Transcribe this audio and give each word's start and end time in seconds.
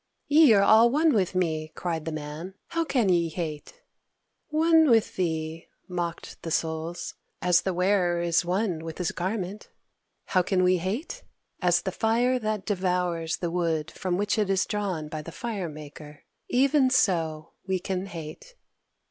"Ye 0.27 0.51
are 0.53 0.63
all 0.63 0.89
one 0.89 1.13
with 1.13 1.35
me!" 1.35 1.71
cried 1.75 2.05
the 2.05 2.11
Man, 2.11 2.55
"how 2.69 2.83
can 2.83 3.09
ye 3.09 3.29
hate?" 3.29 3.83
"One 4.49 4.89
with 4.89 5.15
thee," 5.15 5.67
mocked 5.87 6.41
the 6.41 6.49
Souls, 6.49 7.13
"as 7.39 7.61
the 7.61 7.71
wearer 7.71 8.19
is 8.19 8.43
one 8.43 8.79
with 8.83 8.97
his 8.97 9.11
garment!... 9.11 9.69
How 10.25 10.41
can 10.41 10.63
we 10.63 10.77
hate? 10.77 11.21
As 11.61 11.83
the 11.83 11.91
fire 11.91 12.39
that 12.39 12.65
devours 12.65 13.37
the 13.37 13.51
wood 13.51 13.91
from 13.91 14.17
which 14.17 14.39
it 14.39 14.49
is 14.49 14.65
drawn 14.65 15.07
by 15.07 15.21
the 15.21 15.31
fire 15.31 15.69
maker 15.69 16.23
even 16.49 16.89
so 16.89 17.51
we 17.67 17.77
can 17.77 18.07
hate." 18.07 18.55